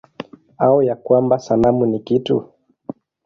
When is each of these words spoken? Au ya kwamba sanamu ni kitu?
Au 0.57 0.83
ya 0.83 0.95
kwamba 0.95 1.39
sanamu 1.39 1.85
ni 1.85 1.99
kitu? 1.99 2.49